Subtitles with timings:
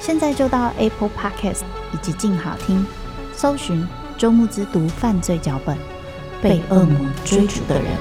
[0.00, 1.60] 现在就到 Apple Podcast
[1.92, 2.84] 以及静好听，
[3.34, 3.86] 搜寻
[4.16, 5.76] 周慕之读犯罪脚本，
[6.42, 7.92] 被恶魔追逐的人。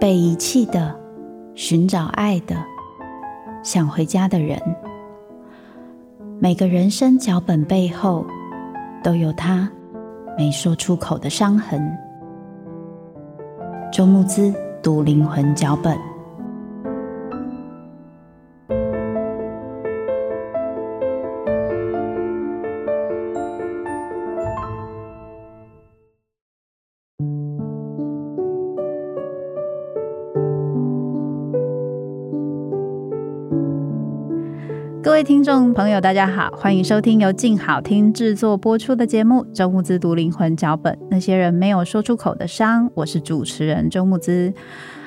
[0.00, 0.98] 被遗弃的，
[1.54, 2.56] 寻找爱的，
[3.62, 4.60] 想回家的人。
[6.40, 8.26] 每个人生脚本背后，
[9.04, 9.70] 都有他
[10.36, 11.96] 没说出口的伤痕。
[13.92, 14.50] 周慕姿
[14.82, 16.11] 读灵魂脚本。
[35.12, 44.54] 各位听众朋友，大家好，欢迎收听由静好听制作播出的节目《周木兹读灵魂脚本》，那些人没有说出口的伤，我是主持人周木兹。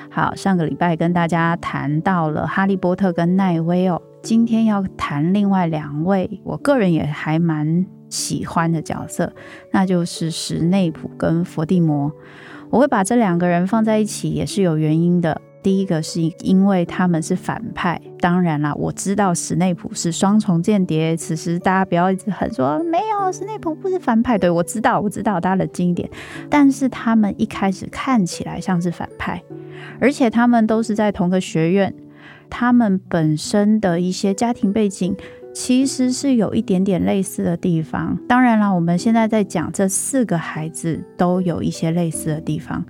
[0.08, 9.32] 好，上个礼拜跟大家谈到了哈利波特跟奈威哦，今天要谈另外两位，我个人也还蛮喜欢的角色，
[9.72, 12.12] 那就是史内普跟伏地魔。
[12.70, 15.42] 我会把这两个人放在一起，也是有原因的。
[15.66, 21.16] 第一个是因为他们是反派，当然啦，我知道史内普是双重间谍。
[21.16, 24.38] 此时大家不要一直很说没有，史内普不是反派。
[24.38, 26.08] 对，我知道，我知道，大家冷静一点。
[26.48, 29.42] 但是他们一开始看起来像是反派，
[29.98, 31.92] 而且他们都是在同个学院，
[32.48, 35.16] 他们本身的一些家庭背景
[35.52, 38.16] 其实是有一点点类似的地方。
[38.28, 42.84] 当然啦，我们现在在讲这四个孩子都有一些类似的地方。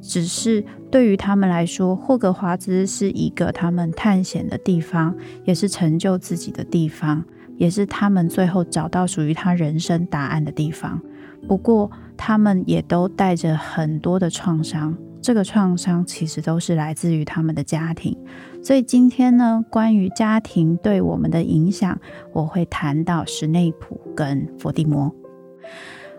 [0.00, 5.16] 只是对于他们来说，霍格华兹是一个他们探险的地方，
[5.46, 7.24] 也是成就自己的地方，
[7.56, 11.00] 也是他们最后找到属于他人生答案的地方。
[11.48, 18.14] 不过，他们也都带着很多的创伤，这个创伤其实都是来自于他们的家庭。
[18.62, 21.98] 所以今天呢，关于家庭对我们的影响，
[22.34, 25.10] 我会谈到史内普跟伏地魔。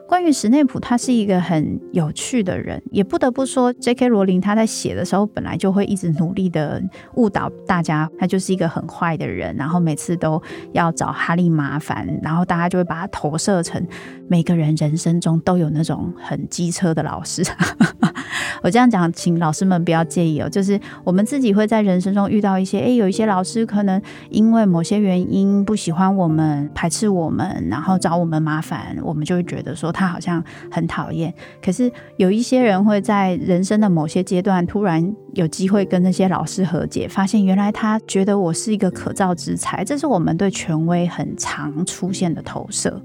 [0.07, 4.07] 关于史内普，他是一个很有趣的人，也不得不说，J.K.
[4.09, 6.81] 罗琳他在写的时候本来就会一直努力的
[7.15, 10.41] 误导大家，他就是一个很坏的人，然后每次都
[10.73, 13.83] 要找哈利麻烦，然后大家就会把他投射成
[14.27, 17.43] 每个人人生中都有那种很机车的老师。
[18.61, 30.03] 我这样讲，请老师们不要介意哦，就是我们自己会在人生中遇到一些，诶，有一些老师可能因为某些原因不喜欢我们，排斥我们，然后找我们麻烦，我们就会觉得说他。
[30.13, 43.01] 好像很讨厌，可是有一些人会在人生的某些阶段突然有机会跟那些老师和解，发现原来他觉得我是一个可造之材，这是我们对权威很常出现的投射。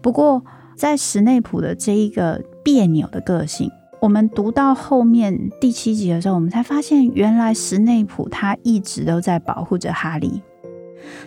[0.00, 0.44] 不过，
[0.76, 3.68] 在史内普的这一个别扭的个性，
[4.00, 10.40] 我们读到后面第七集的时候，我们才发现，原来史内普他一直都在保护着哈利，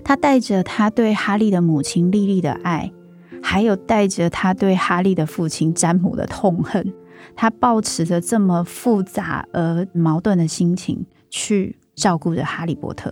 [0.05, 2.91] 他带着他对哈利的母亲莉莉的爱。
[3.49, 6.93] 还有带着他对哈利的父亲詹姆的痛恨，
[7.35, 13.11] 他抱持着这么复杂而矛盾的心情去照顾着哈利波特，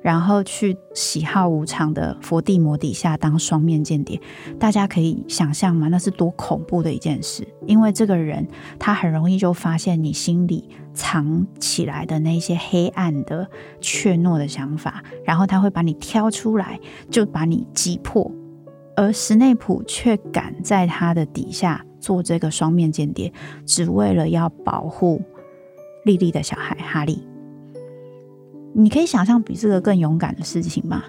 [0.00, 4.20] 然后去喜好无常的佛地魔底下当双面间谍。
[4.56, 5.88] 大家可以想象吗？
[5.88, 7.44] 那是多恐怖的一件事！
[7.66, 8.46] 因为这个人
[8.78, 13.48] 他很容易就发现你心里藏起来的那些黑暗的
[13.80, 16.78] 怯懦的想法，然后他会把你挑出来，
[17.10, 18.30] 就把你击破。
[18.96, 23.32] 而史内普却敢在他的底下做这个双面间谍，
[23.64, 25.22] 只为了要保护
[26.04, 27.22] 莉莉的小孩哈利。
[28.72, 31.04] 你可以想象比这个更勇敢的事情吗？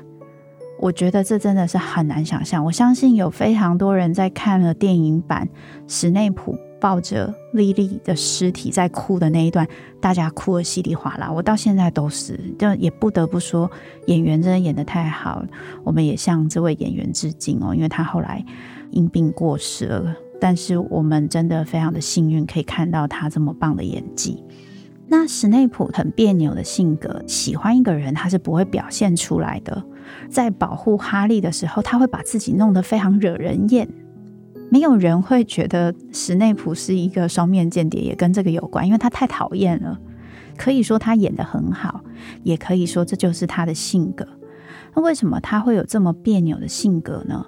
[0.80, 2.64] 我觉得这真的是很难想象。
[2.64, 5.50] 我相信有非常多人在看了电影版
[5.88, 9.68] 史内普抱着莉莉的尸体在哭的那一段，
[10.00, 11.32] 大家哭得稀里哗啦。
[11.32, 13.70] 我到现在都是，就也不得不说，
[14.06, 15.44] 演员真的演得太好。
[15.84, 18.46] 我们也向这位演员致敬哦，因为他后来
[18.92, 20.16] 因病过世了。
[20.40, 24.44] 但是我们真的非常的幸运，可以看到他这么棒的演技。
[25.08, 29.84] 那史内普很别扭的性格，喜欢一个人他是不会表现出来的。
[30.30, 33.88] 在保护哈利的时候，他会把自己弄得非常惹人厌。
[34.70, 40.00] 没有人会觉得史内普是一个双面间谍，也跟这个有关，因为他太讨厌了。
[40.58, 42.02] 可以说他演得很好，
[42.44, 44.28] 也可以说这就是他的性格。
[44.96, 47.46] 那为什么他会有这么别扭的性格呢？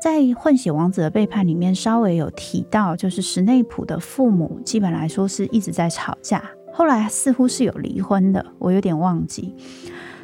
[0.00, 6.42] 在《混血王子的背叛》里面稍微有提到，就是史内普的父母基本来说是一直在吵架，
[6.72, 9.54] 后来似乎是有离婚的，我有点忘记。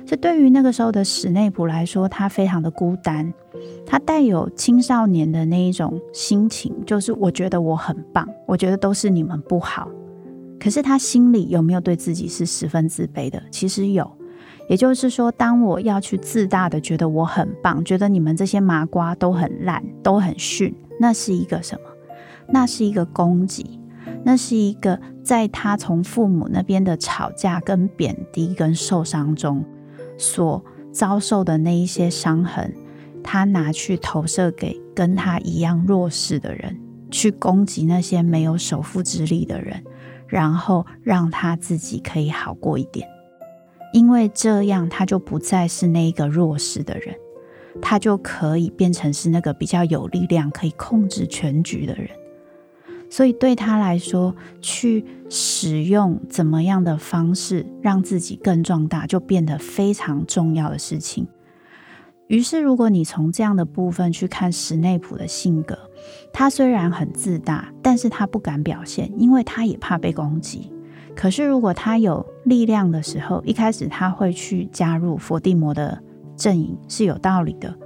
[0.04, 3.32] 这对于那个时候的史内普来说，他非常的孤单，
[3.84, 9.88] 他带有青少年的那一种心情，就是我觉得我很棒，我觉得都是你们不好。
[10.58, 13.42] 可是他心里有没有对自己是十分自卑的？
[13.50, 14.10] 其实有。
[14.68, 21.90] 也就是说，当我要去自大的觉得我很棒，觉得你们这些麻瓜都很烂，都很逊，那是一个什么？
[22.48, 23.80] 那是一个攻击，
[24.22, 29.64] 那是一个在他从父母那边的吵架、跟贬低、跟受伤中。
[30.16, 32.72] 所遭受的那一些伤痕，
[33.22, 36.78] 他拿去投射给跟他一样弱势的人，
[37.10, 39.82] 去攻击那些没有手腹之力的人，
[40.26, 43.08] 然后让他自己可以好过一点，
[43.92, 47.14] 因为这样他就不再是那一个弱势的人，
[47.80, 52.08] 他就可以变成是那个比较有力量、可以控制全局的人。
[53.10, 61.26] 所以对他来说，去使用怎么样的方式让自己更壮大，就变得非常重要的事情。
[62.32, 65.78] 于是，如果你从这样的部分去看史内普的性格，
[66.32, 70.72] 他虽然很自大，但是他不敢表现，因为他也怕被攻击。
[71.14, 76.02] 可是，如果他有力量的时候，一开始他会去加入佛地魔的
[76.34, 77.76] 阵营，是有道理的。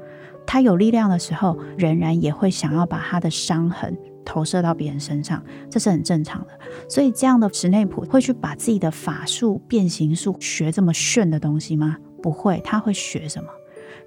[0.47, 3.99] 他有力量的时候，仍然也会想要把他的伤痕。
[4.25, 6.49] 投射到别人身上，这是很正常的。
[6.89, 11.97] 所以，这样的史内普会去把自己的法术、变形术学这么炫的东西吗？
[12.23, 13.49] 不会，他会学什么？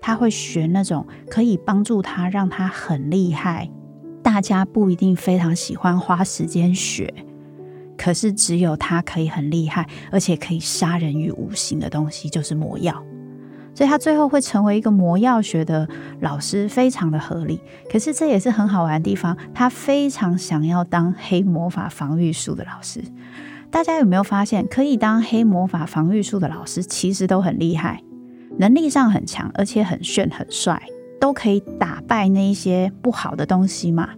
[0.01, 3.69] 他会学那种可以帮助他，让他很厉害。
[4.21, 7.13] 大家不一定非常喜欢花时间学，
[7.97, 13.03] 可是只有他可以很厉害，而且可以杀人于无形的东西，就是魔药。
[13.73, 15.87] 所以他最后会成为一个魔药学的
[16.19, 17.61] 老师，非常的合理。
[17.89, 23.01] 可是这也是很好玩的地方，他非常想要当黑魔法防御术的老师。
[23.71, 28.03] 大家有没有发现，可以当黑魔法防御术的老师，其实都很厉害，
[28.57, 30.81] 能力上很强，而且很炫很帅，
[31.19, 34.09] 都可以打败那一些不好的东西嘛。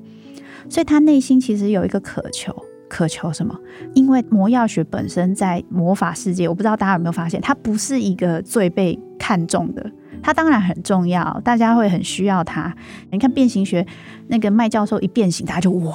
[0.69, 2.55] 所以他内心其实有一个渴求。
[2.89, 3.57] 渴求什么？
[3.93, 9.89] 因为魔药学本身在魔法世界，我不知道大家有没有发现，它不是一个最被看重的。
[10.21, 12.75] 它当然很重要，大家会很需要它。
[13.09, 13.87] 你看变形学
[14.27, 15.93] 那个麦教授一变形，大家就哇，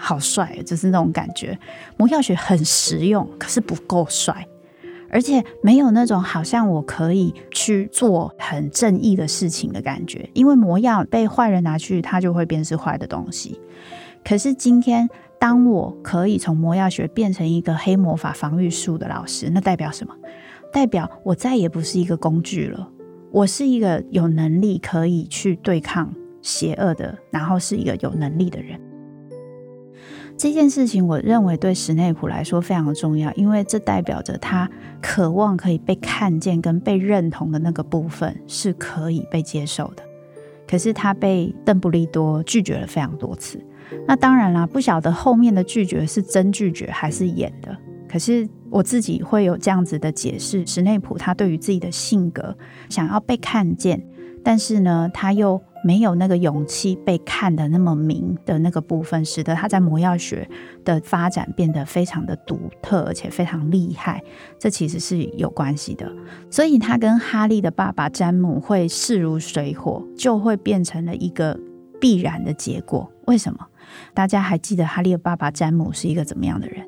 [0.00, 1.56] 好帅，就是那种感觉。
[1.96, 4.44] 魔药学很实用，可是不够帅，
[5.10, 10.28] 而且没有那种好像我可以去做很正义的事情的感觉。
[10.32, 13.60] 因为魔药被坏人拿去，它就会变是坏的东西。
[14.24, 15.08] 可是今天。
[15.40, 20.12] 当我可以从魔药学变成一个黑魔法防御术的老师，那代表什么？
[20.72, 22.90] 代表我再也不是一个工具了，
[23.30, 28.80] 我是一个有能力可以去对抗邪恶的，然后是一个有能力的人。
[30.38, 34.70] 这件事情，我认为对史内普来说非常重要，因为这代表着他
[35.02, 40.02] 渴望可以被看见跟被认同的那个部分是可以被接受的。
[40.64, 43.60] 可是他被邓布利多拒绝了非常多次。
[44.06, 47.76] 那当然啦，不晓得后面的拒绝是真拒绝还是演的。
[48.08, 52.56] 可是我自己会有这样子的解释：史内普他对于自己的性格
[52.88, 54.00] 想要被看见，
[54.44, 60.46] 但是呢，他又没有那个勇气被看得那么明的那个部分，使得他在魔药学
[60.84, 64.22] 的发展变得非常的独特，而且非常厉害。
[64.58, 66.06] 这其实是有关系的。
[66.50, 71.58] 所以他跟哈利的爸爸詹姆会势如水火，就会变成了一个
[71.98, 73.10] 必然的结果。
[73.24, 73.58] 为什么？
[74.12, 76.86] 大家还记得哈利的爸爸詹姆是一个怎么样的人？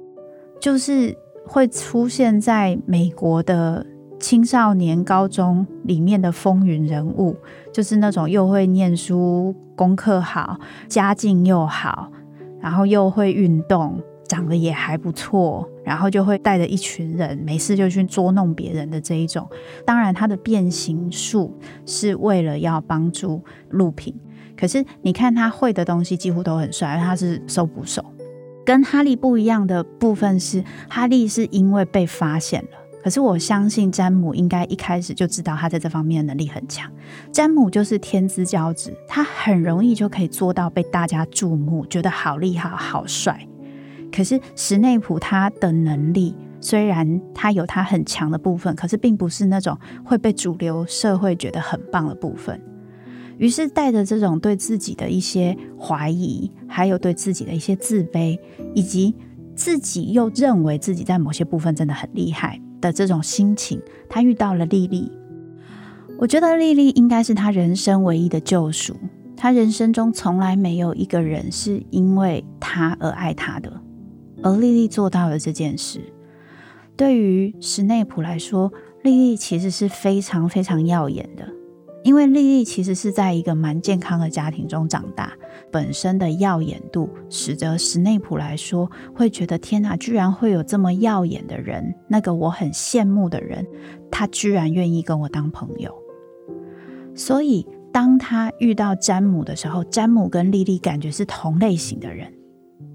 [0.60, 1.16] 就是
[1.46, 3.86] 会出现在美国的
[4.20, 7.34] 青少年高中里面的风云人物，
[7.72, 12.12] 就是那种又会念书、功课好、家境又好，
[12.60, 13.98] 然后又会运动、
[14.28, 19.48] 长得也还不错，然后就会带着一群人没事就去捉弄别人的这一种。
[19.86, 24.14] 当然，他的变形术是为了要帮助路平。
[24.54, 28.04] 可是你看他会的东西几乎都很帅，他是搜捕手，
[28.66, 32.79] 跟哈利不一样的部分是，哈利是因为被发现了。
[33.02, 36.90] 可是我相信詹姆应该一开始就知道他在这方面能力很强。
[37.32, 43.46] 詹姆就是天之骄子，他很容易就可以做到被大家注目，觉得好厉害、好帅。
[44.12, 52.60] 可是史内普他的能力虽然他有他很强的部分，可是并不是那种会被主流社会觉得很棒的部分。
[53.38, 58.38] 于是带着这种对自己的一些怀疑，还有对自己的一些自卑，
[58.74, 59.14] 以及
[59.54, 65.10] 自己又认为自己在某些部分真的很厉害的这种心情，他遇到了莉莉。
[66.18, 68.96] 我觉得莉莉应该是他人生唯一的救赎。
[69.36, 73.80] 他人生中从来没有一个人是因为他而爱他的，
[74.42, 76.00] 而莉莉做到了这件事。
[76.94, 78.70] 对于史内普来说，
[79.02, 81.48] 莉莉其实是非常非常耀眼的。
[82.02, 85.32] 因为莉莉其实是在一个蛮健康的家庭中长大，
[85.70, 93.66] 本身的耀眼度使得史内普来说会觉得天哪，居然会有这么耀眼的人，那个我很羡慕的人，
[94.10, 95.94] 他居然愿意跟我当朋友。
[97.14, 102.32] 所以当他遇到詹姆的时候，詹姆跟莉莉感觉是同类型的人，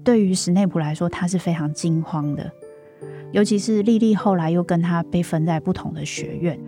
[0.02, 2.50] 对于史内普来说，他是非常惊慌的，
[3.32, 6.58] 尤其是莉莉后来又跟他被分在不同的学院。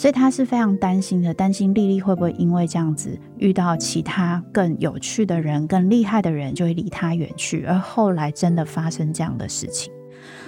[0.00, 7.64] 所以他是非常担心的，担心莉莉会不会因为这样子遇到其他更有趣的人、更厉害的人，就会离他远去。
[7.64, 9.92] 而后来真的发生这样的事情，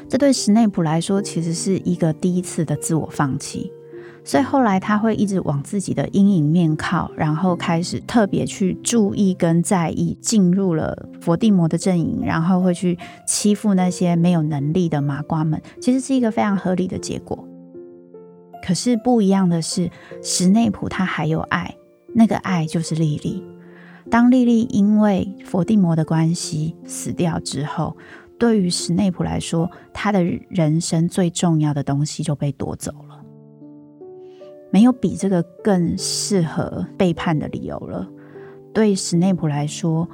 [0.09, 3.71] 这对史内普来说其实是一个第一次的自我放弃。
[4.25, 15.61] 所以后来他会一直往自己的阴影面靠，然后开始特别去注意跟在意，进入了佛地魔的阵营，然后会去欺负那些没有能力的麻瓜们。
[15.79, 17.47] 其实是一个非常合理的结果。
[18.63, 19.91] 可是不一样的是，
[20.23, 21.77] 史内普他还有爱，
[22.15, 23.43] 那个爱就是莉莉。
[24.11, 27.97] 当莉莉因为佛地魔的关系死掉之后，
[28.39, 33.23] 对于史内普来说，他的人生最重要的东西就被夺走了。
[34.71, 38.09] 没有比这个更适合背叛的理由了。
[38.73, 40.09] 对史内普来说，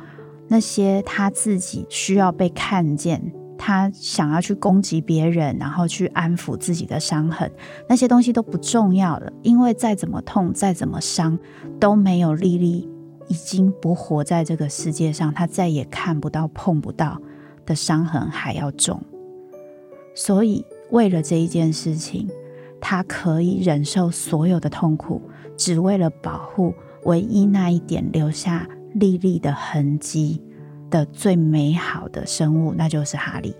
[0.48, 3.32] 那些他自己需要被看见。
[3.58, 7.50] 他想要去攻击别人，然后去安抚自己的伤痕，
[7.88, 11.38] 那些东西都不重要了，因为再怎么痛，再怎么伤，
[11.78, 12.88] 都没有莉莉
[13.26, 17.20] 已经不活在这个世界上，他再也看不到、碰不到
[17.66, 19.02] 的伤痕还要重。
[20.14, 22.28] 所以，为了这一件事情，
[22.80, 25.20] 他可以忍受所有的痛苦，
[25.56, 26.72] 只为了保护
[27.04, 30.40] 唯一那一点留下莉莉的痕迹
[30.90, 33.54] 的最美好的生物，那就是哈利。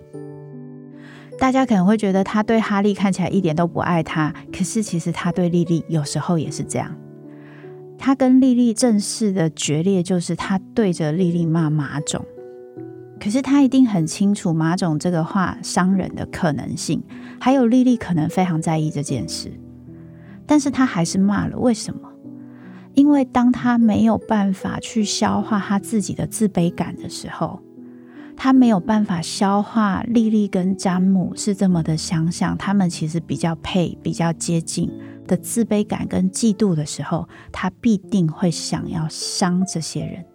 [1.39, 6.95] 大家可能会觉得他对哈利看起来一点都不爱他，可是其实他对莉莉有时候也是这样。
[7.97, 12.25] 他跟莉莉正式的决裂，就是他对着莉莉骂马种。
[13.21, 17.03] 可是他一定很清楚马种这个话伤人的可能性，
[17.41, 19.53] 还有莉莉可能非常在意这件事，
[20.47, 21.59] 但是他还是骂了。
[21.59, 22.08] 为什么？
[22.99, 27.61] 因为当他没有办法去消化他自己的自卑感的时候，
[28.37, 34.91] 他没有办法消化莉莉跟詹姆是这么的相像，他们其实比较配、比较接近
[35.29, 40.27] 的自卑感跟嫉妒的时候，他必定会想要伤这些人。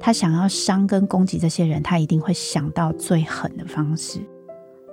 [0.00, 4.18] 他想要伤跟攻击这些人，他一定会想到最狠的方式。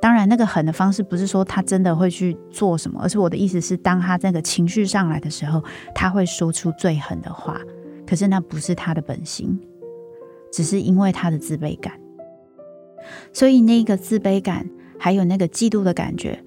[0.02, 7.62] 当然，那个狠的方式不是说他真的会去做什么，而是我的意思是，当他这个情绪上来的时候，他会说出最狠的话。
[8.08, 9.58] 可是那不是他的本心，
[10.52, 11.94] 只是因为他的自卑感。
[13.32, 14.68] 所以那个自卑感，
[15.00, 16.44] 还有那个嫉妒的感觉，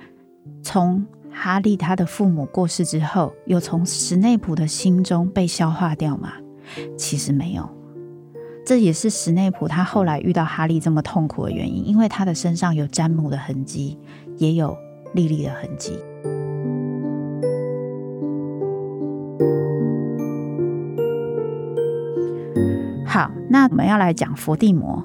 [0.63, 6.33] 从哈利他的父母过世之后，有从史内普的心中被消化掉吗？
[6.99, 7.69] 其实没有。
[8.67, 13.99] 这也是史内普他后来遇到哈利这么痛苦的原因，因为他的身上有詹姆的痕迹，
[14.39, 14.75] 也有
[15.13, 15.93] 莉莉的痕迹。
[23.07, 25.05] 好，那我们要来讲伏地魔。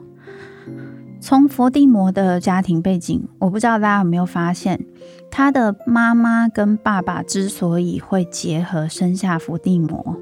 [1.20, 4.86] 从伏地魔的家庭背景，我不知道大家有没有发现，
[5.30, 10.16] 他的妈妈跟爸爸之所以会结合生下伏地魔，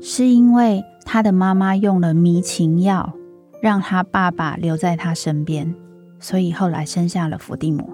[0.00, 0.82] 是因为。
[1.04, 3.14] 他的妈妈用了迷情药，
[3.60, 5.74] 让他爸爸留在他身边，
[6.18, 7.88] 所以后来生下了伏地魔。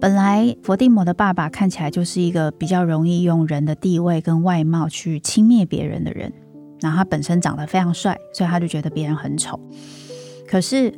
[0.00, 6.32] 本来伏地魔的爸爸看起来就是一个比较容易用人的地位跟外貌去轻蔑别人的人，
[6.80, 9.58] 然后他本身长得非常帅，所以他就觉得别人很丑。
[10.46, 10.92] 可是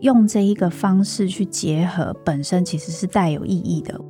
[0.00, 4.00] 用这一个方式去结合，本身其实是带有意义的。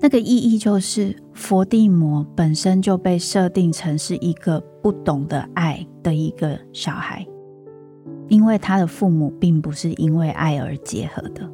[0.00, 7.26] 那个意义就是，佛地魔本身就被设定成是一个不懂得爱的一个小孩，
[8.28, 11.46] 因为他的父母并不是因为爱而结合的，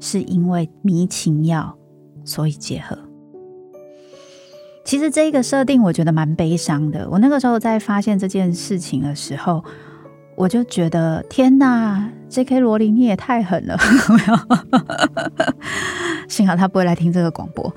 [0.00, 1.78] 是因为迷情药
[2.24, 2.98] 所以结合。
[4.84, 7.08] 其实这一个设定我觉得蛮悲伤的。
[7.10, 9.62] 我那个时候在发现这件事情的时候，
[10.38, 12.60] 我就觉得天哪，J.K.
[12.60, 13.76] 罗琳你也太狠了！
[16.28, 17.74] 幸好他不会来听这个广播。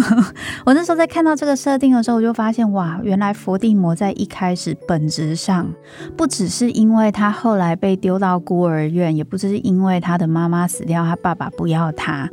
[0.66, 5.66] 我那时候在看到这个设定的时候，我就发现哇，原来佛地魔在一开始本质上，
[6.14, 12.28] 不只是因为他后来被丢到孤儿院，也不只是因为他的妈妈死掉，他爸爸不要他，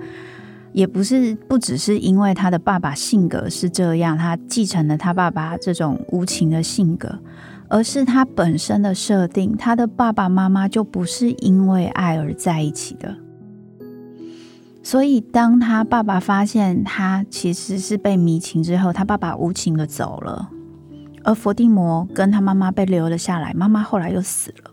[0.74, 7.18] 也不是不只是因为他的爸爸性格是这样，他继承了他爸爸这种无情的性格。
[7.70, 13.16] 而是他本身的设定，他的爸爸妈妈就不是因为爱而在一起的。
[14.82, 20.50] 所以，当他爸爸发现他其实是被迷情之后，他爸爸无情的走了，
[21.24, 24.72] 而伏地魔跟他妈妈被留了下来，妈妈后来又死了，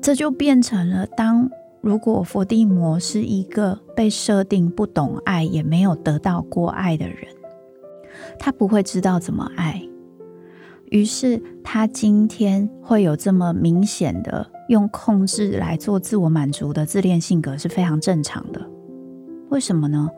[0.00, 1.50] 这就变成了：当
[1.80, 7.16] 如果佛地魔是一个被设定不懂爱，也没有得到过爱的人，
[8.38, 9.82] 他不会知道怎么爱。
[10.90, 18.60] 于是他今天会有这么明显的用控制来做自我满足的自恋性格是非常正常的。
[19.50, 20.08] 为什么呢？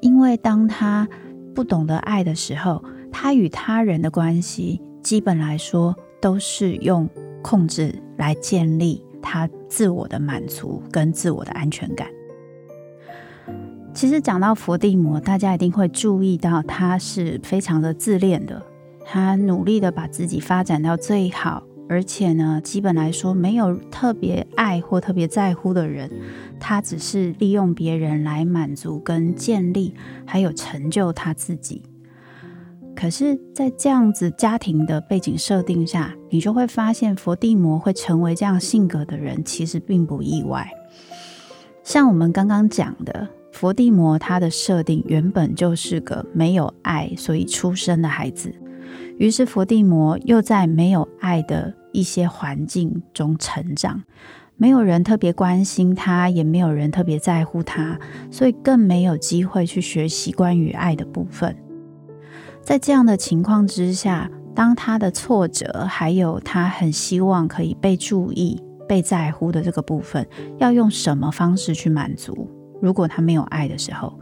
[0.00, 1.08] 因为当他
[1.54, 7.08] 不懂得爱的时候，他与他人的关系基本来说都是用
[7.42, 12.08] 控制来建立他自我的满足跟自我的安全感。
[13.94, 18.62] 其实讲到佛地魔，大家一定会注意到他是非常的自恋的。
[19.10, 26.10] 他努力的把自己发展到最好，而且呢，基本来说没有特别爱或特别在乎的人，
[26.60, 29.94] 他只是利用别人来满足跟建立，
[30.26, 31.82] 还有成就他自己。
[32.94, 40.70] 可是，在这样子家庭的背景设定下，你就会发现佛地魔会成为这样性格的人，其实并不意外。
[41.82, 48.52] 像我们刚刚讲的，佛地魔他的设定原本就是个没有爱所以出生的孩子。
[49.18, 54.04] 于是，佛地魔又在没有爱的一些环境中成长，
[54.56, 57.98] 没有人特别关心他，也没有人特别在乎他，
[58.30, 61.56] 所以更没有机会去学习关于爱的部分。
[62.62, 70.24] 在这样的情况之下，当他的挫折，还有他很希望可以被注意、被在乎的这个部分，
[70.58, 72.48] 要用什么方式去满足？
[72.80, 74.16] 如果他没有爱的时候。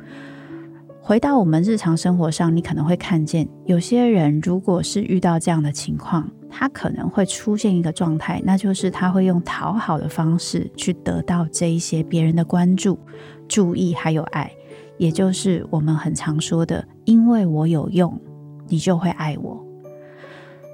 [1.07, 12.99] 回到我们日常生活上，你可能会看见有些人，如果是遇到这样的情况，他可能会出现一个状态，那就是他会用讨好的方式去得到这一些别人的关注、
[13.47, 14.51] 注意还有爱，
[14.99, 18.21] 也就是我们很常说的“因为我有用，
[18.67, 19.65] 你就会爱我”。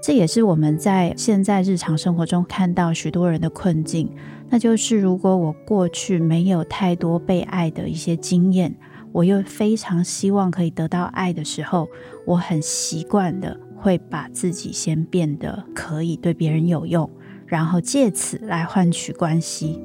[0.03, 4.11] 这也是我们在现在日常生活中看到许多人的困境，
[4.49, 8.75] 那就是如果我过去没有太多被爱的一些经验。
[9.13, 11.89] 我又非常希望可以得到爱的时候，
[12.27, 17.09] 我很习惯的会把自己先变得可以对别人有用，
[17.47, 19.81] 然后借此来换取关系。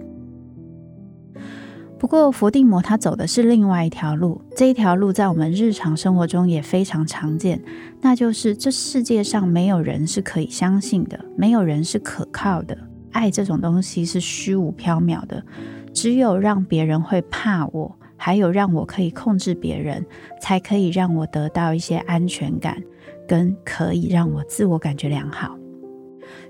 [1.99, 7.61] 不过佛地魔他走的是另外一条路，这一条路在我们日常生活中也非常常见，
[8.01, 12.77] 那就是这世界上没有人是可以相信的，没有人是可靠的，
[13.11, 15.43] 爱这种东西是虚无缥缈的，
[15.91, 17.97] 只有让别人会怕我。
[18.17, 20.05] 还有让我可以控制别人，
[20.41, 22.83] 才可以让我得到一些安全感，
[23.27, 25.57] 跟可以让我自我感觉良好。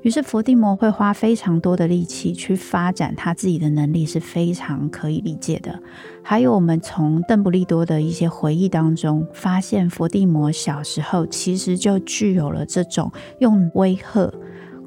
[0.01, 5.80] 于是佛地魔会花非常多的力气去发展他自己的能力，是非常可以理解的。
[6.23, 14.32] 还有我们从邓布利多的一些回忆当中发现，佛地魔小时候其实就具有了这种用威吓、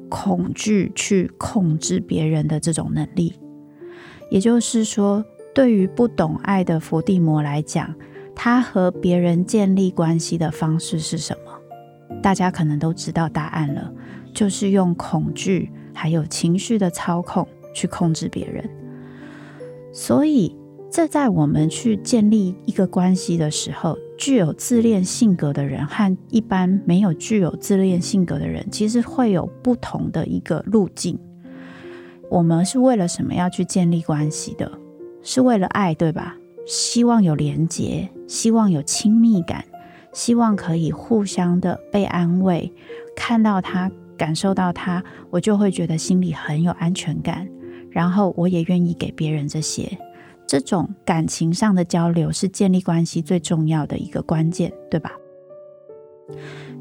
[0.09, 3.35] 恐惧去控制别人的这种能力。
[4.29, 7.93] 也就是说，对于不懂爱的伏地魔来讲，
[8.35, 12.19] 他和别人建立关系的方式是什么？
[12.21, 13.91] 大家可能都知道答案了，
[14.33, 18.69] 就是用恐惧还有情绪的操控去控制别人。
[19.93, 20.55] 所以，
[20.89, 31.19] 这在我们去建立一个关系的时候，具有自恋性格的人和一般没有具有自恋性格的人，其实会有不同的一个路径。
[32.29, 34.71] 我们是为了什么要去建立关系的？
[35.23, 36.37] 是为了爱，对吧？
[36.65, 39.65] 希望有连结，希望有亲密感，
[40.13, 42.71] 希望可以互相的被安慰，
[43.15, 47.47] 看到他，感受到他，我就会觉得心里很有安全感，
[47.89, 49.97] 然后我也愿意给别人这些。
[50.47, 55.13] 这种感情上的交流是建立关系最重要的一个关键，对吧？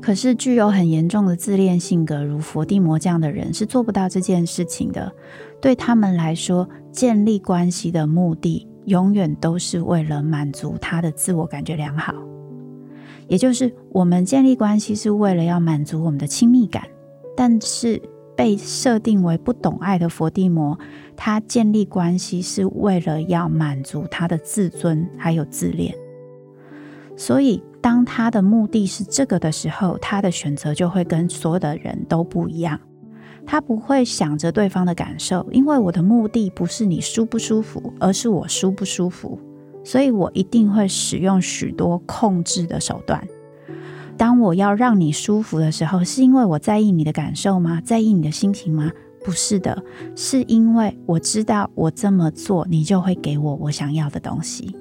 [0.01, 5.13] 可是具有很严重的自恋性格，如佛地魔这样的人是做不到这件事情的。
[5.61, 12.15] 对他们来说，建立关系的目的永远都是为了满足他的自我感觉良好。
[13.29, 16.83] 也就是我们建立关系是为了要满足我们的亲密感，
[17.37, 18.03] 但是
[18.37, 20.77] 被设定为不懂爱的佛地魔，
[21.17, 25.95] 他建立关系是为了要满足他的自尊还有自恋。
[27.17, 32.81] 所以，当他的目的是这个的时候，他的选择就会跟所有的人都不一样。
[33.51, 39.37] 他不会想着对方的感受，因为我的目的不是你舒不舒服，而是我舒不舒服。
[39.83, 43.27] 所以我一定会使用许多控制的手段。
[44.17, 47.81] 当我要让你舒服的时候，是因为我在意你的感受吗？
[47.85, 48.93] 在意你的心情吗？
[49.25, 49.83] 不是的，
[50.15, 54.77] 是因为我知道我这么做，你就会给我我想要的东西。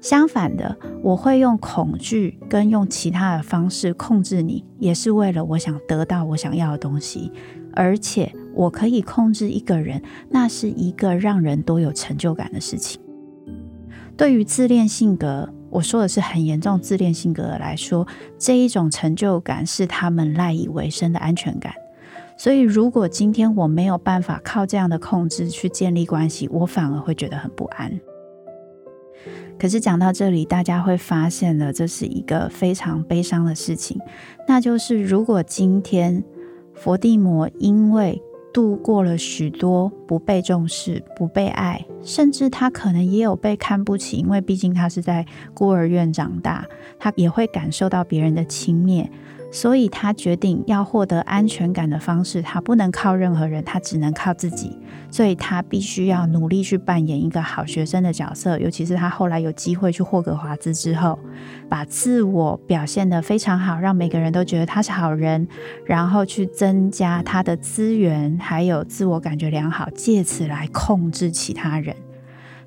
[0.00, 7.30] 相反的，我会用恐惧跟用其他的方式控制你，也是为了我想得到我想要的东西。
[7.74, 13.00] 而且，我可以控制一个人，那是一个让人多有成就感的事情。
[14.16, 18.06] 对于自恋性格，我说的是很严重自恋性格来说，
[18.38, 21.72] 这一种成就感是他们赖以为生的安全感。
[22.36, 28.00] 所以，如果今天我没有办法靠这样的控制去建立关系，我反而会觉得很不安。
[29.58, 34.00] 可是讲到这里，大家会发现了，这是一个非常悲伤的事情。
[34.48, 36.24] 那就是，如果今天
[36.74, 38.20] 佛地魔因为
[38.52, 46.66] 度过了许多不被重视、不被爱，甚至他可能也有被看不起，因为毕竟他是在孤儿院长大，
[46.98, 49.08] 他也会感受到别人的轻蔑。
[49.52, 54.76] 所以他决定要获得安全感的方式，他不能靠任何人，他只能靠自己。
[55.10, 58.58] 所以他必须要努力去扮演一个好学生的角色。
[58.58, 61.18] 尤其是他后来有机会去霍格华兹之后，
[61.68, 65.46] 把自我表现得非常好，让每个人都觉得他是好人，
[65.84, 71.94] 然后去增加他的资源，还有自我感觉良好，借此来控制其他人。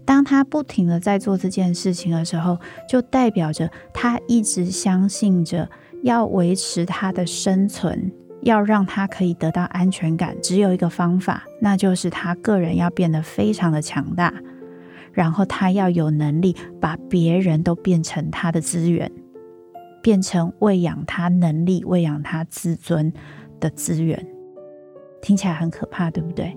[0.05, 5.67] 当他不停地在做这件事情的时候，就代表着他一直相信着。
[6.05, 8.11] 要维持他的生存，
[8.43, 14.31] 要让他可以得到安全感，只有一个方法，那就是他个人要变得非常的强大，
[15.11, 19.11] 然后他要有能力把别人都变成他的资源，
[20.03, 23.11] 变成喂养他能力、喂养他自尊
[23.59, 24.23] 的资源。
[25.23, 26.55] 听起来很可怕，对不对？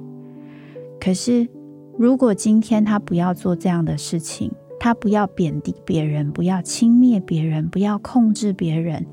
[1.00, 1.48] 可是，
[1.96, 9.06] 如果今天他不要做这样的事情，他不要贬低别人，不要轻蔑别人，不要控制别人。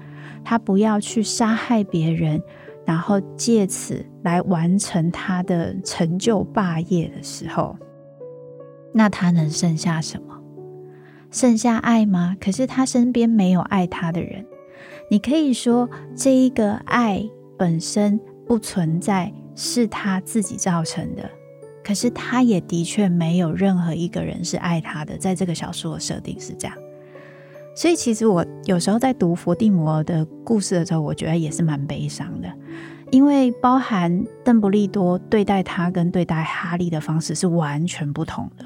[0.43, 2.41] 他不要去杀害别人，
[2.85, 7.77] 然后借此来完成他的成就霸业的时候，
[8.93, 10.39] 那他能剩下什么？
[11.31, 12.37] 剩下爱吗？
[12.39, 14.45] 可是他身边没有爱他的人。
[15.09, 17.23] 你可以说这一个爱
[17.57, 21.29] 本身不存在，是他自己造成的。
[21.83, 26.75] 可是他也的确没有任何一个人是爱他的，在这个小说的设定是这样。
[27.77, 32.49] 所以，其实我有时候在读伏地魔的故事的时候，我觉得也是蛮悲伤的，
[33.11, 38.65] 因为包含邓布利多对待他跟对待哈利的方式是完全不同的。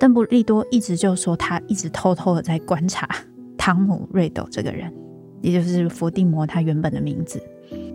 [0.00, 3.08] 邓布利多一直就说他一直偷偷的在观察
[3.56, 4.92] 汤姆·瑞斗这个人，
[5.40, 7.40] 也就是伏地魔他原本的名字。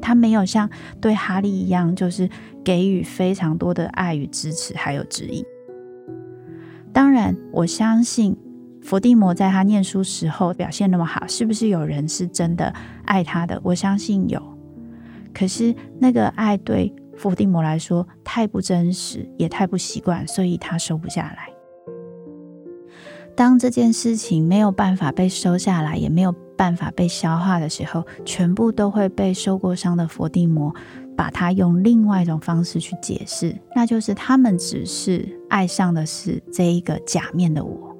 [0.01, 0.69] 他没有像
[1.01, 2.29] 对哈利一样，就是
[2.63, 5.43] 给予非常多的爱与支持，还有指引。
[6.93, 8.37] 当然，我相信。
[8.83, 12.71] 伏地魔在他念书时候表现那么好，是不是有人是真的
[13.05, 13.59] 爱他的？
[13.63, 14.41] 我相信有。
[15.33, 21.49] 可是那个爱对伏地魔来说太不真实，也太不习惯，所以他收不下来。
[23.35, 30.71] 当这件事情没有办法被收下来，也没有办法被消化的时候，全部都会被受过伤的伏地魔
[31.15, 37.92] 把他用另外一种方式去解释，那就是他们只是爱上的是这一个假面的我。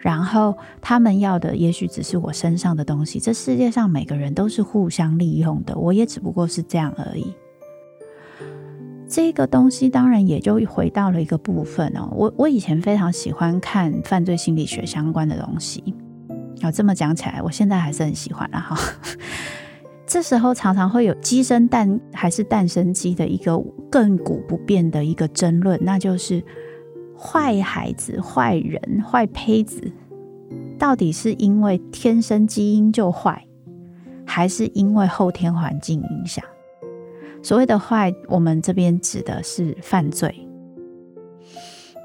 [0.00, 3.20] 然后他们要的也许只是我身上的东西。
[3.20, 7.34] 这世界上每个人都是互相利用的，我也只不过是这样而已。
[9.06, 12.08] 这个东西当然也就回到了一个部分哦。
[12.12, 15.94] 我我以前非常喜欢看犯罪心理学相关的东西。
[16.62, 18.76] 哦，这么讲起来，我现在还是很喜欢啊哈。
[20.06, 23.52] 这时候常常会有鸡生蛋还是蛋生鸡的一个
[23.90, 26.42] 亘古不变的一个争论，那就是。
[27.22, 29.92] 坏孩子、坏人、坏胚子，
[30.78, 33.46] 到底是因为天生基因就坏，
[34.24, 36.42] 还是因为后天环境影响？
[37.42, 40.34] 所谓的坏，我们这边指的是犯罪。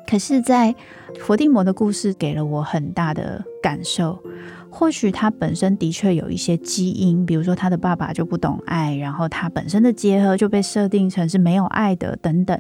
[0.06, 0.76] 可是，在
[1.18, 4.22] 佛地魔的故事给了我很大的感受。
[4.70, 12.60] 或许他本身的确有一些基因，比如说他的爸爸就不懂爱，然后他本身的结合就被设定成是没有爱的等等。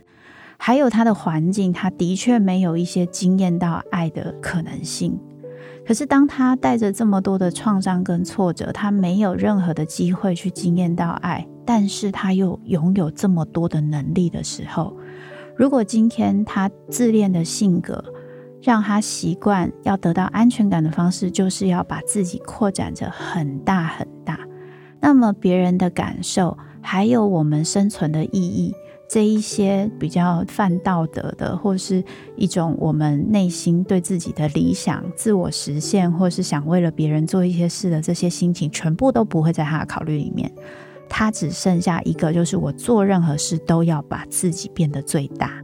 [0.57, 5.19] 还有他的环境，他的确没有一些经验到爱的可能性。
[5.85, 14.97] 可是当他带着这么多的创伤跟挫折，他没有任何的机会去经验到爱，但是他又拥有这么多的能力的时候，
[15.55, 18.03] 如果今天他自恋的性格
[18.63, 24.39] 让他习惯要得到安全感的方式，就是要把自己扩展着很大很大，
[24.99, 28.73] 那么别人的感受，还有我们生存的意义。
[29.15, 32.03] 这一些比较泛道德的，或是
[32.35, 40.51] 一种我们内心对自己的理想、自我实现，或是想为了别人做一些事的这些心情，全部都不会在他的考虑里面。
[41.07, 45.63] 他只剩下一个，就是我做任何事都要把自己变得最大。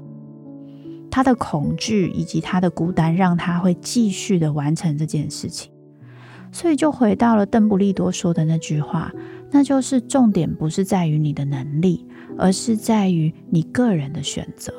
[1.10, 5.70] 他的恐惧以及他的孤单，让他会继续的完成这件事情。
[6.54, 9.12] 所以就回到了邓布利多说的那句话，
[9.52, 12.08] 那就是重点不是在于你的能力。
[12.38, 14.74] 而是在于你个人的选择，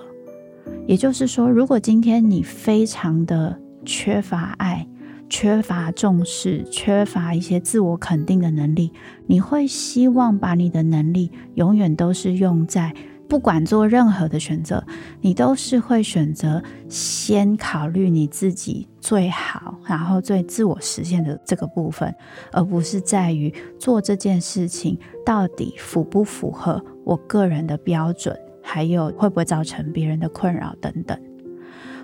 [0.86, 4.86] 也就是说，如果今天你非常的缺乏爱、
[5.28, 8.92] 缺乏重视、缺乏一些自我肯定的能力，
[9.26, 12.94] 你会希望把你的能力永远都是用在
[13.32, 14.84] 不管做任何的选择，
[15.22, 22.14] 你都是会选择先考虑你自己最好，然后最自我实现的这个部分，
[22.52, 26.84] 而不是在于做这件事情到底符不符合。
[27.04, 31.18] 我个人的标准，还有会不会造成别人的困扰等等。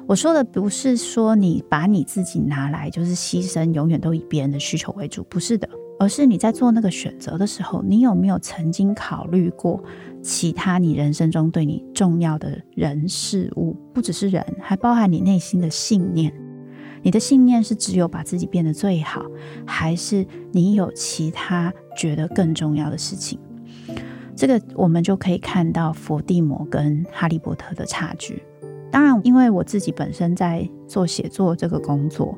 [0.06, 9.84] 我说的不是说你把你自己拿来就是牺牲，永远都以别人的需求为主，不是的，而是你在做那个选择的时候，你有没有曾经考虑过
[10.22, 13.76] 其他你人生中对你重要的人事物？
[13.92, 16.32] 不只是人，还包含你内心的信念。
[17.02, 19.24] 你的信念是只有把自己变得最好，
[19.64, 23.38] 还是你有其他觉得更重要的事情？
[24.34, 28.42] 这个我们就可以看到佛地魔跟哈利波特的差距。
[28.90, 32.36] 当然，因为我自己本身在做写作这个工作，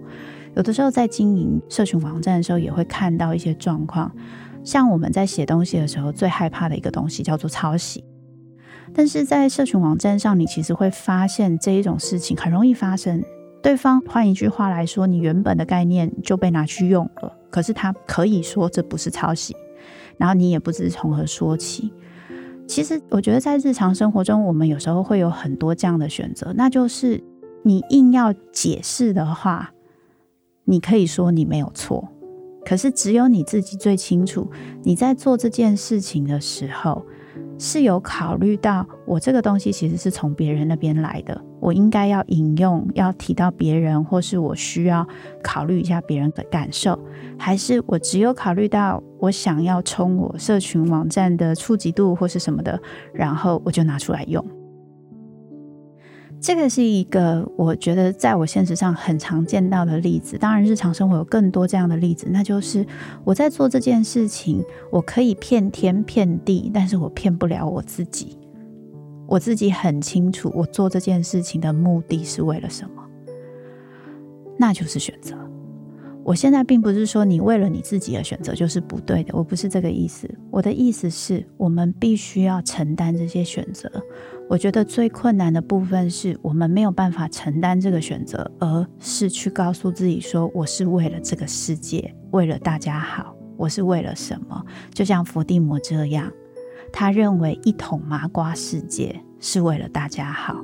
[0.55, 4.15] 有的时候在经营社群网站的时候，也会看到一些状况。
[4.63, 8.05] 像我们在写东西的时候，最害怕的一个东西叫做抄袭。
[8.93, 13.23] 但是在社群网站上，你其实会发现这一种事情很容易发生。
[13.63, 19.55] 对方换一句话来说，你原本的概念就被拿去用了，可是他可以说这不是抄袭。
[20.17, 21.93] 然后你也不知从何说起。
[22.67, 27.23] 其实我觉得在日常生活中，我们有时候会有很多这样的选择，那就是
[27.63, 29.73] 你硬要解释的话，
[30.65, 32.09] 你可以说你没有错，
[32.65, 34.51] 可是只有你自己最清楚，
[34.83, 37.05] 你在做这件事情的时候。
[37.63, 45.07] 是有考虑到我这个东西其实是从别人那边来的，我应该要引用，要提到别人，或是我需要
[45.43, 46.99] 考虑一下别人的感受，
[47.39, 52.81] 还是我只有考虑到我想要冲我社群网站的触及度或是什么的，
[53.13, 54.43] 然后我就拿出来用。
[56.41, 62.85] 这个是一个我觉得在我现实上很常见到的例子，当然日常生活有更多这样的例子，那就是
[63.25, 68.39] 我在做这件事情，我可以骗天骗地，但是我骗不了我自己。
[69.27, 73.05] 我自己很清楚，我做这件事情的目的是为了什么，
[74.59, 75.37] 那就是选择。
[76.25, 80.29] 我现在并不是说你为了你自己的选择就是不对的，我不是这个意思。
[80.51, 83.91] 我的意思是我们必须要承担这些选择。
[84.51, 94.61] 我觉得最困难的部分是我们没有办法承担这个选择，而是去告诉自己说：“我是为了这个世界，为了大家好，我是为了什么？”
[94.93, 96.29] 就像伏地魔这样，
[96.93, 100.57] 他认为一统麻瓜世界是为了大家好，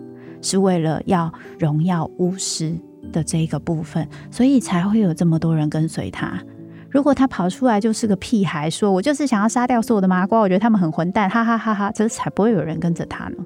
[0.42, 2.76] 是为了要荣耀巫师
[3.12, 6.42] 的这一个部分，所以才会有这么多人跟随他。
[6.90, 11.92] 如果他跑出来就是个屁孩，说我就是想要杀掉所有的麻瓜，我觉得他们很混蛋，哈哈哈哈！
[11.92, 13.36] 这才不会有人跟着他呢。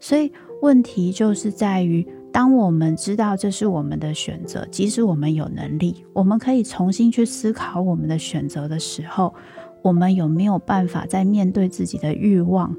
[0.00, 0.32] 所以
[0.62, 9.34] 问题就是在于，当我们知道这是我们的选择，即使我们有能力，我们可以重新去思考我们的选择的时候，
[9.82, 12.74] 我们有没有办法在面对自己的欲望，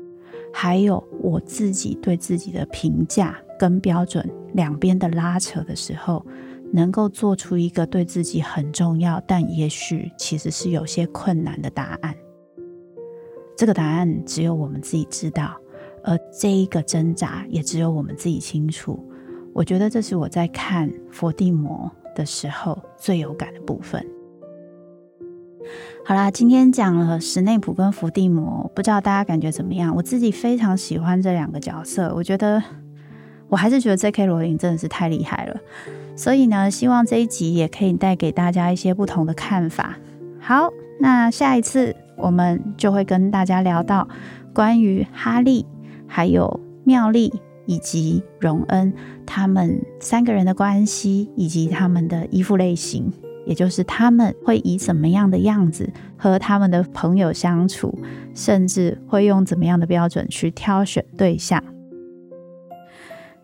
[0.53, 6.25] 还有我自己对自己的评价跟标准两边的拉扯的时候，
[6.71, 12.15] 能够做出一个对自己很重要，但也许其实是有些困难的答案？
[13.57, 15.58] 这个答案只有我们自己知道。
[16.03, 19.03] 而这一个挣扎也只有我们自己清楚。
[19.53, 24.05] 我觉得这是我在看佛地魔的时候最有感的部分。
[26.05, 29.95] 好啦，今天讲了史内普跟伏地魔，不知道大家感觉怎么样？
[29.95, 32.63] 我自己非常喜欢这两个角色，我觉得
[33.47, 34.25] 我还是觉得 J.K.
[34.25, 35.59] 罗琳真的是太厉害了。
[36.15, 39.97] 所以呢，希望这一集也可以带给大家一些不同的看法。
[40.39, 44.07] 好，那下一次我们就会跟大家聊到
[44.53, 45.65] 关于哈利、
[46.09, 47.31] 还有妙丽
[47.65, 48.91] 以及荣恩
[49.25, 53.09] 他们三个人的关系，以及他们的依附类型。
[53.45, 57.97] 也就是他们会以怎么样的样子和他们的朋友相处，
[58.35, 61.63] 甚至会用怎么样的标准去挑选对象。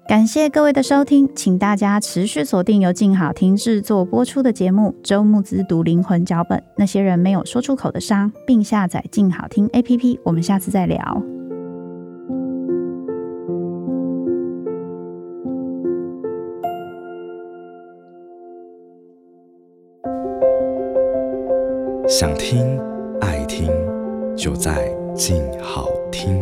[0.08, 10.20] 感谢各位的收听，请大家持续锁定由静好听制作播出的节目《周慕姿读灵魂脚本》，那些人没有说出口的伤，并下载静好听 APP。
[10.24, 11.35] 我们下次再聊。
[22.08, 22.80] 想听
[23.20, 23.68] 爱听，
[24.38, 26.40] 就在静好听。